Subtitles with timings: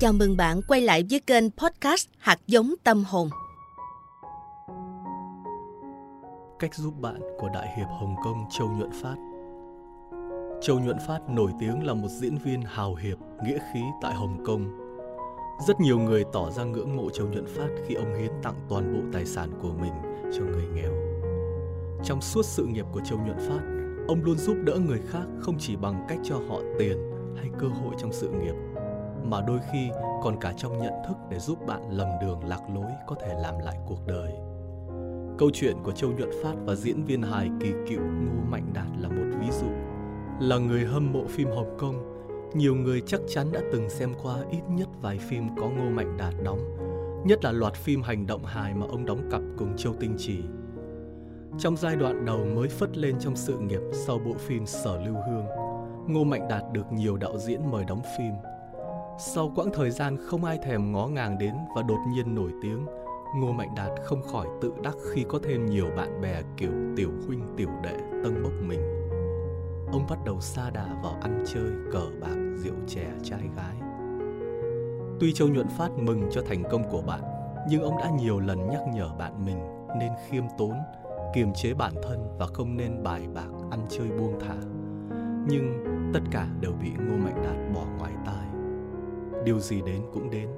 [0.00, 3.28] Chào mừng bạn quay lại với kênh podcast Hạt giống tâm hồn.
[6.58, 9.16] Cách giúp bạn của Đại hiệp Hồng Kông Châu Nhuận Phát
[10.62, 14.44] Châu Nhuận Phát nổi tiếng là một diễn viên hào hiệp, nghĩa khí tại Hồng
[14.46, 14.78] Kông.
[15.68, 18.94] Rất nhiều người tỏ ra ngưỡng mộ Châu Nhuận Phát khi ông hiến tặng toàn
[18.94, 20.92] bộ tài sản của mình cho người nghèo.
[22.04, 23.60] Trong suốt sự nghiệp của Châu Nhuận Phát,
[24.08, 26.98] ông luôn giúp đỡ người khác không chỉ bằng cách cho họ tiền
[27.36, 28.54] hay cơ hội trong sự nghiệp
[29.24, 29.90] mà đôi khi
[30.22, 33.58] còn cả trong nhận thức để giúp bạn lầm đường lạc lối có thể làm
[33.58, 34.32] lại cuộc đời.
[35.38, 38.86] Câu chuyện của Châu Nhuận Phát và diễn viên hài kỳ cựu Ngô Mạnh Đạt
[38.98, 39.66] là một ví dụ.
[40.40, 41.94] Là người hâm mộ phim Hồng Kông,
[42.54, 46.16] nhiều người chắc chắn đã từng xem qua ít nhất vài phim có Ngô Mạnh
[46.16, 46.60] Đạt đóng,
[47.26, 50.38] nhất là loạt phim hành động hài mà ông đóng cặp cùng Châu Tinh Trì.
[51.58, 55.16] Trong giai đoạn đầu mới phất lên trong sự nghiệp sau bộ phim Sở Lưu
[55.30, 55.46] Hương,
[56.06, 58.32] Ngô Mạnh Đạt được nhiều đạo diễn mời đóng phim–
[59.18, 62.86] sau quãng thời gian không ai thèm ngó ngàng đến và đột nhiên nổi tiếng,
[63.36, 67.10] Ngô Mạnh Đạt không khỏi tự đắc khi có thêm nhiều bạn bè kiểu tiểu
[67.26, 68.80] huynh tiểu đệ tân bốc mình.
[69.92, 73.76] Ông bắt đầu xa đà vào ăn chơi, cờ bạc, rượu chè, trai gái.
[75.20, 77.20] Tuy Châu Nhuận Phát mừng cho thành công của bạn,
[77.70, 79.58] nhưng ông đã nhiều lần nhắc nhở bạn mình
[79.98, 80.72] nên khiêm tốn,
[81.34, 84.56] kiềm chế bản thân và không nên bài bạc, ăn chơi buông thả.
[85.48, 88.47] Nhưng tất cả đều bị Ngô Mạnh Đạt bỏ ngoài tai.
[89.44, 90.48] Điều gì đến cũng đến.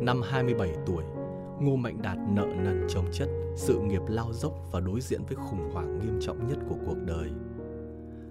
[0.00, 1.04] Năm 27 tuổi,
[1.60, 5.36] Ngô Mạnh Đạt nợ nần chồng chất, sự nghiệp lao dốc và đối diện với
[5.36, 7.30] khủng hoảng nghiêm trọng nhất của cuộc đời.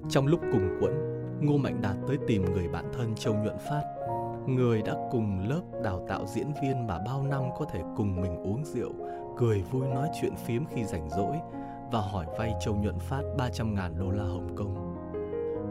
[0.10, 0.94] Trong lúc cùng quẫn,
[1.42, 3.84] Ngô Mạnh Đạt tới tìm người bạn thân Châu Nhuận Phát,
[4.48, 8.38] người đã cùng lớp đào tạo diễn viên mà bao năm có thể cùng mình
[8.38, 8.92] uống rượu,
[9.38, 11.36] cười vui nói chuyện phiếm khi rảnh rỗi
[11.92, 14.98] và hỏi vay Châu Nhuận Phát 300 ngàn đô la Hồng Kông.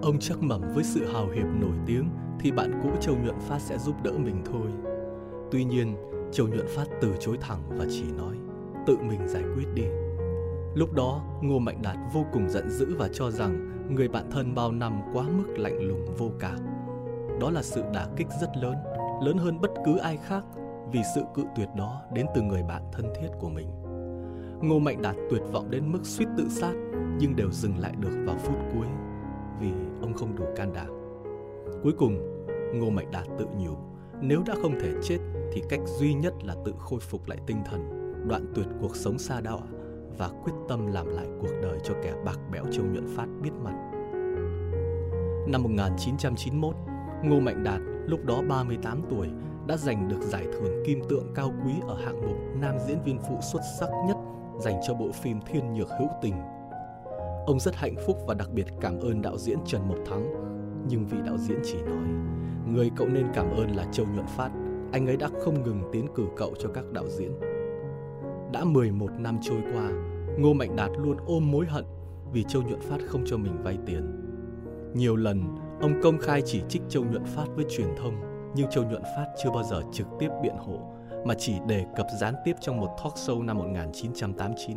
[0.02, 2.08] Ông chắc mẩm với sự hào hiệp nổi tiếng
[2.40, 4.66] thì bạn cũ Châu Nhuận Phát sẽ giúp đỡ mình thôi.
[5.50, 5.96] Tuy nhiên,
[6.32, 8.36] Châu Nhuận Phát từ chối thẳng và chỉ nói
[8.86, 9.84] tự mình giải quyết đi.
[10.74, 14.54] Lúc đó, Ngô Mạnh Đạt vô cùng giận dữ và cho rằng người bạn thân
[14.54, 16.58] bao năm quá mức lạnh lùng vô cảm.
[17.40, 18.74] Đó là sự đả kích rất lớn,
[19.22, 20.44] lớn hơn bất cứ ai khác
[20.92, 23.68] vì sự cự tuyệt đó đến từ người bạn thân thiết của mình.
[24.62, 26.72] Ngô Mạnh Đạt tuyệt vọng đến mức suýt tự sát
[27.18, 28.86] nhưng đều dừng lại được vào phút cuối
[29.60, 30.99] vì ông không đủ can đảm.
[31.82, 33.74] Cuối cùng, Ngô Mạnh Đạt tự nhủ,
[34.20, 35.18] nếu đã không thể chết
[35.52, 37.80] thì cách duy nhất là tự khôi phục lại tinh thần,
[38.28, 39.60] đoạn tuyệt cuộc sống xa đọa
[40.18, 43.52] và quyết tâm làm lại cuộc đời cho kẻ bạc bẽo Châu Nhuận Phát biết
[43.64, 43.74] mặt.
[45.48, 46.74] Năm 1991,
[47.24, 49.28] Ngô Mạnh Đạt, lúc đó 38 tuổi,
[49.66, 53.18] đã giành được giải thưởng kim tượng cao quý ở hạng mục nam diễn viên
[53.18, 54.16] phụ xuất sắc nhất
[54.58, 56.34] dành cho bộ phim Thiên Nhược Hữu Tình
[57.46, 60.50] Ông rất hạnh phúc và đặc biệt cảm ơn đạo diễn Trần Mộc Thắng.
[60.90, 62.08] Nhưng vị đạo diễn chỉ nói,
[62.66, 64.50] người cậu nên cảm ơn là Châu Nhuận Phát,
[64.92, 67.32] anh ấy đã không ngừng tiến cử cậu cho các đạo diễn.
[68.52, 69.90] Đã 11 năm trôi qua,
[70.38, 71.84] Ngô Mạnh Đạt luôn ôm mối hận
[72.32, 74.02] vì Châu Nhuận Phát không cho mình vay tiền.
[74.94, 75.42] Nhiều lần,
[75.80, 78.14] ông công khai chỉ trích Châu Nhuận Phát với truyền thông,
[78.54, 80.78] nhưng Châu Nhuận Phát chưa bao giờ trực tiếp biện hộ,
[81.26, 84.76] mà chỉ đề cập gián tiếp trong một talk show năm 1989.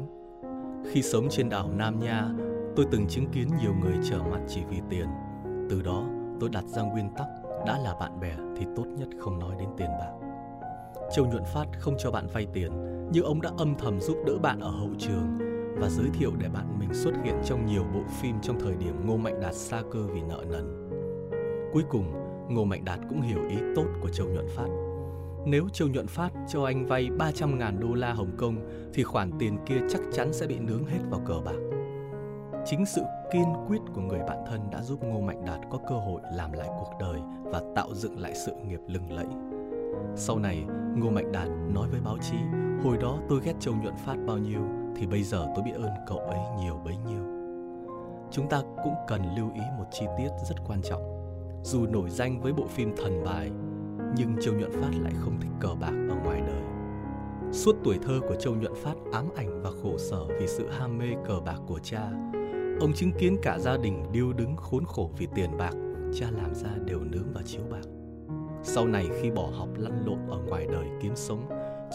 [0.92, 2.30] Khi sống trên đảo Nam Nha,
[2.76, 5.08] Tôi từng chứng kiến nhiều người trở mặt chỉ vì tiền.
[5.70, 6.06] Từ đó,
[6.40, 7.28] tôi đặt ra nguyên tắc
[7.66, 10.12] đã là bạn bè thì tốt nhất không nói đến tiền bạc.
[11.16, 12.72] Châu Nhuận Phát không cho bạn vay tiền,
[13.12, 15.38] nhưng ông đã âm thầm giúp đỡ bạn ở hậu trường
[15.80, 19.08] và giới thiệu để bạn mình xuất hiện trong nhiều bộ phim trong thời điểm
[19.08, 20.90] Ngô Mạnh Đạt xa cơ vì nợ nần.
[21.74, 22.14] Cuối cùng,
[22.50, 24.68] Ngô Mạnh Đạt cũng hiểu ý tốt của Châu Nhuận Phát.
[25.46, 28.56] Nếu Châu Nhuận Phát cho anh vay 300 ngàn đô la Hồng Kông
[28.94, 31.73] thì khoản tiền kia chắc chắn sẽ bị nướng hết vào cờ bạc.
[32.66, 33.02] Chính sự
[33.32, 36.52] kiên quyết của người bạn thân đã giúp Ngô Mạnh Đạt có cơ hội làm
[36.54, 39.26] lại cuộc đời và tạo dựng lại sự nghiệp lừng lẫy.
[40.16, 40.66] Sau này,
[40.96, 42.38] Ngô Mạnh Đạt nói với báo chí,
[42.84, 44.62] hồi đó tôi ghét Châu Nhuận Phát bao nhiêu
[44.96, 47.24] thì bây giờ tôi biết ơn cậu ấy nhiều bấy nhiêu.
[48.32, 51.02] Chúng ta cũng cần lưu ý một chi tiết rất quan trọng.
[51.64, 53.52] Dù nổi danh với bộ phim Thần Bài,
[54.18, 56.62] nhưng Châu Nhuận Phát lại không thích cờ bạc ở ngoài đời.
[57.52, 60.98] Suốt tuổi thơ của Châu Nhuận Phát ám ảnh và khổ sở vì sự ham
[60.98, 62.12] mê cờ bạc của cha,
[62.84, 65.74] Ông chứng kiến cả gia đình điêu đứng khốn khổ vì tiền bạc,
[66.14, 67.82] cha làm ra đều nướng và chiếu bạc.
[68.64, 71.40] Sau này khi bỏ học lăn lộn ở ngoài đời kiếm sống,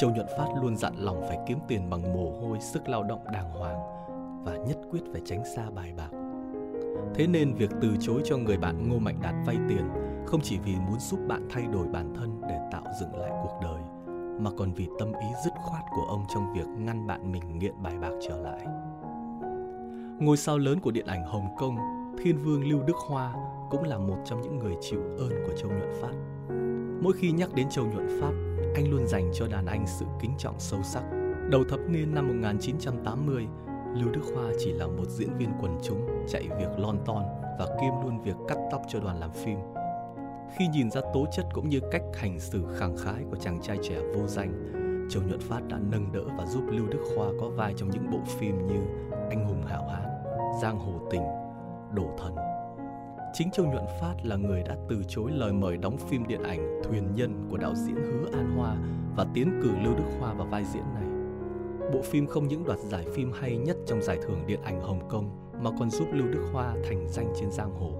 [0.01, 3.25] Châu Nhuận Phát luôn dặn lòng phải kiếm tiền bằng mồ hôi, sức lao động
[3.33, 3.79] đàng hoàng
[4.45, 6.11] và nhất quyết phải tránh xa bài bạc.
[7.15, 9.89] Thế nên việc từ chối cho người bạn Ngô Mạnh Đạt vay tiền
[10.27, 13.59] không chỉ vì muốn giúp bạn thay đổi bản thân để tạo dựng lại cuộc
[13.63, 13.83] đời,
[14.41, 17.83] mà còn vì tâm ý dứt khoát của ông trong việc ngăn bạn mình nghiện
[17.83, 18.67] bài bạc trở lại.
[20.21, 21.77] Ngôi sao lớn của điện ảnh Hồng Kông,
[22.19, 23.35] Thiên Vương Lưu Đức Hoa
[23.71, 26.13] cũng là một trong những người chịu ơn của Châu Nhuận Phát.
[27.03, 28.33] Mỗi khi nhắc đến Châu Nhuận Phát,
[28.75, 31.03] anh luôn dành cho đàn anh sự kính trọng sâu sắc.
[31.51, 33.47] Đầu thập niên năm 1980,
[33.95, 37.23] Lưu Đức Hoa chỉ là một diễn viên quần chúng chạy việc lon ton
[37.59, 39.59] và kiêm luôn việc cắt tóc cho đoàn làm phim.
[40.57, 43.79] Khi nhìn ra tố chất cũng như cách hành xử khẳng khái của chàng trai
[43.83, 44.73] trẻ vô danh,
[45.11, 48.11] Châu Nhuận Phát đã nâng đỡ và giúp Lưu Đức Hoa có vai trong những
[48.11, 50.09] bộ phim như anh hùng hảo hán,
[50.63, 51.23] Giang hồ tình,
[51.95, 52.37] Đổ thần.
[53.33, 56.81] Chính Châu Nhuận Phát là người đã từ chối lời mời đóng phim điện ảnh
[56.85, 58.77] Thuyền Nhân của đạo diễn Hứa An Hoa
[59.17, 61.05] và tiến cử Lưu Đức Hoa vào vai diễn này.
[61.93, 65.09] Bộ phim không những đoạt giải phim hay nhất trong giải thưởng điện ảnh Hồng
[65.09, 67.91] Kông mà còn giúp Lưu Đức Hoa thành danh trên giang hồ.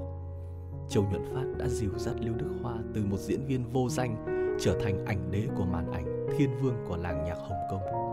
[0.89, 4.17] Châu Nhuận Phát đã dìu dắt Lưu Đức Hoa từ một diễn viên vô danh
[4.61, 8.08] trở thành ảnh đế của màn ảnh, thiên vương của làng nhạc Hồng Kông.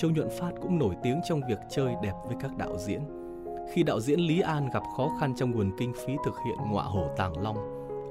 [0.00, 3.00] Châu Nhuận Phát cũng nổi tiếng trong việc chơi đẹp với các đạo diễn.
[3.72, 6.82] Khi đạo diễn Lý An gặp khó khăn trong nguồn kinh phí thực hiện ngọa
[6.82, 7.56] hổ Tàng Long,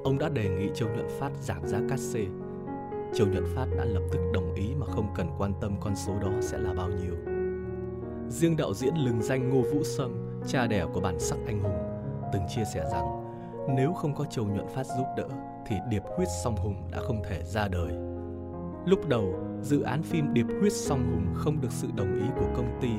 [0.04, 2.26] ông đã đề nghị Châu Nhuận Phát giảm giá cát xê.
[3.16, 6.14] Châu Nhuận Phát đã lập tức đồng ý mà không cần quan tâm con số
[6.22, 7.16] đó sẽ là bao nhiêu.
[8.30, 11.78] Riêng đạo diễn lừng danh Ngô Vũ Sâm, cha đẻ của bản sắc anh hùng,
[12.34, 13.06] từng chia sẻ rằng
[13.76, 15.28] nếu không có Châu Nhuận Phát giúp đỡ
[15.68, 18.19] thì Điệp Huyết Song Hùng đã không thể ra đời.
[18.90, 22.48] Lúc đầu, dự án phim Điệp Huyết Song Hùng không được sự đồng ý của
[22.56, 22.90] công ty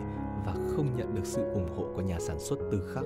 [0.47, 3.05] và không nhận được sự ủng hộ của nhà sản xuất Từ Khắc.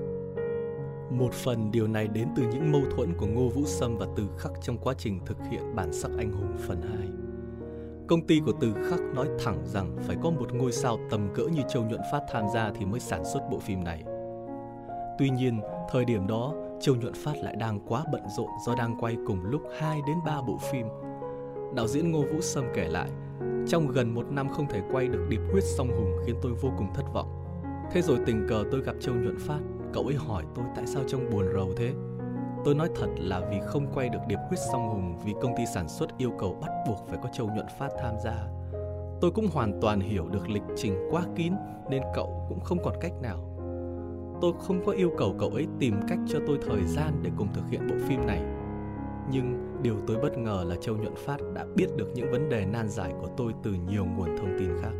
[1.11, 4.23] Một phần điều này đến từ những mâu thuẫn của Ngô Vũ Sâm và Từ
[4.37, 7.07] Khắc trong quá trình thực hiện bản sắc anh hùng phần 2.
[8.07, 11.43] Công ty của Từ Khắc nói thẳng rằng phải có một ngôi sao tầm cỡ
[11.43, 14.03] như Châu Nhuận Phát tham gia thì mới sản xuất bộ phim này.
[15.19, 15.61] Tuy nhiên,
[15.91, 19.45] thời điểm đó, Châu Nhuận Phát lại đang quá bận rộn do đang quay cùng
[19.45, 20.87] lúc 2 đến 3 bộ phim.
[21.75, 23.09] Đạo diễn Ngô Vũ Sâm kể lại,
[23.67, 26.69] trong gần một năm không thể quay được Điệp Huyết Song Hùng khiến tôi vô
[26.77, 27.27] cùng thất vọng.
[27.91, 29.59] Thế rồi tình cờ tôi gặp Châu Nhuận Phát,
[29.93, 31.93] cậu ấy hỏi tôi tại sao trông buồn rầu thế.
[32.65, 35.63] Tôi nói thật là vì không quay được Điệp Huyết Song Hùng vì công ty
[35.73, 38.47] sản xuất yêu cầu bắt buộc phải có Châu Nhuận Phát tham gia.
[39.21, 41.53] Tôi cũng hoàn toàn hiểu được lịch trình quá kín
[41.89, 43.55] nên cậu cũng không còn cách nào
[44.41, 47.47] tôi không có yêu cầu cậu ấy tìm cách cho tôi thời gian để cùng
[47.53, 48.41] thực hiện bộ phim này
[49.31, 52.65] nhưng điều tôi bất ngờ là châu nhuận phát đã biết được những vấn đề
[52.65, 54.91] nan giải của tôi từ nhiều nguồn thông tin khác.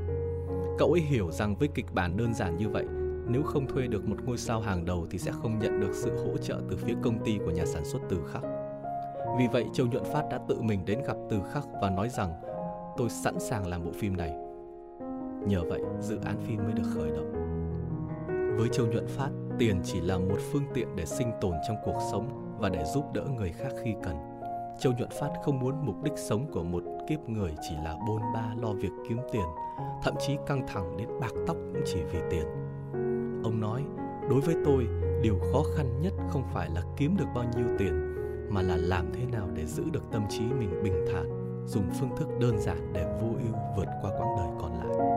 [0.78, 2.86] Cậu ấy hiểu rằng với kịch bản đơn giản như vậy
[3.28, 6.26] nếu không thuê được một ngôi sao hàng đầu thì sẽ không nhận được sự
[6.26, 8.42] hỗ trợ từ phía công ty của nhà sản xuất từ khắc.
[9.38, 12.34] Vì vậy châu nhuận phát đã tự mình đến gặp từ khắc và nói rằng
[12.98, 14.34] tôi sẵn sàng làm bộ phim này.
[15.48, 17.32] Nhờ vậy dự án phim mới được khởi động.
[18.58, 19.30] Với Châu Nhuận Phát,
[19.60, 23.06] tiền chỉ là một phương tiện để sinh tồn trong cuộc sống và để giúp
[23.14, 24.16] đỡ người khác khi cần.
[24.80, 28.22] Châu Nhuận Phát không muốn mục đích sống của một kiếp người chỉ là bôn
[28.34, 29.46] ba lo việc kiếm tiền,
[30.04, 32.46] thậm chí căng thẳng đến bạc tóc cũng chỉ vì tiền.
[33.44, 33.84] Ông nói,
[34.30, 34.88] đối với tôi,
[35.22, 38.16] điều khó khăn nhất không phải là kiếm được bao nhiêu tiền,
[38.50, 41.26] mà là làm thế nào để giữ được tâm trí mình bình thản,
[41.68, 45.15] dùng phương thức đơn giản để vô ưu vượt qua quãng đời còn lại.